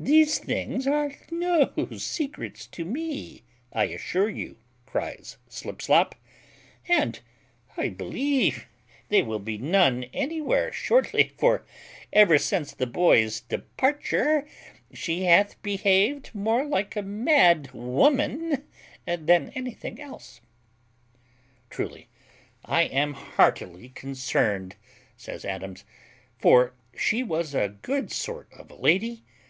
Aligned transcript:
"These 0.00 0.40
things 0.40 0.88
are 0.88 1.12
no 1.30 1.70
secrets 1.98 2.66
to 2.66 2.84
me, 2.84 3.44
I 3.72 3.84
assure 3.84 4.28
you," 4.28 4.56
cries 4.86 5.36
Slipslop, 5.48 6.16
"and 6.88 7.20
I 7.76 7.90
believe 7.90 8.66
they 9.08 9.22
will 9.22 9.38
be 9.38 9.56
none 9.56 10.02
anywhere 10.12 10.72
shortly; 10.72 11.32
for 11.38 11.64
ever 12.12 12.38
since 12.38 12.72
the 12.74 12.88
boy's 12.88 13.42
departure, 13.42 14.48
she 14.92 15.22
hath 15.26 15.62
behaved 15.62 16.34
more 16.34 16.64
like 16.64 16.96
a 16.96 17.02
mad 17.02 17.70
woman 17.70 18.66
than 19.06 19.50
anything 19.54 20.00
else." 20.00 20.40
"Truly, 21.70 22.08
I 22.64 22.82
am 22.82 23.12
heartily 23.12 23.90
concerned," 23.90 24.74
says 25.16 25.44
Adams, 25.44 25.84
"for 26.36 26.74
she 26.96 27.22
was 27.22 27.54
a 27.54 27.68
good 27.80 28.10
sort 28.10 28.52
of 28.54 28.72
a 28.72 28.76
lady. 28.76 29.22